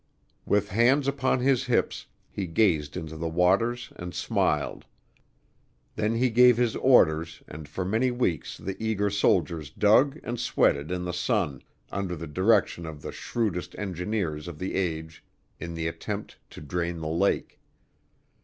With 0.47 0.69
hands 0.69 1.07
upon 1.07 1.41
his 1.41 1.65
hips, 1.65 2.07
he 2.31 2.47
gazed 2.47 2.97
into 2.97 3.15
the 3.15 3.27
waters 3.29 3.93
and 3.97 4.15
smiled. 4.15 4.83
Then 5.95 6.15
he 6.15 6.31
gave 6.31 6.57
his 6.57 6.75
orders 6.75 7.43
and 7.47 7.69
for 7.69 7.85
many 7.85 8.09
weeks 8.09 8.57
the 8.57 8.75
eager 8.83 9.11
soldiers 9.11 9.69
dug 9.69 10.19
and 10.23 10.39
sweated 10.39 10.89
in 10.89 11.05
the 11.05 11.13
sun 11.13 11.61
under 11.91 12.15
the 12.15 12.25
direction 12.25 12.87
of 12.87 13.03
the 13.03 13.11
shrewdest 13.11 13.75
engineers 13.77 14.47
of 14.47 14.57
the 14.57 14.73
age 14.73 15.23
in 15.59 15.75
the 15.75 15.87
attempt 15.87 16.39
to 16.49 16.61
drain 16.61 16.99
the 17.01 17.07
lake. 17.07 17.59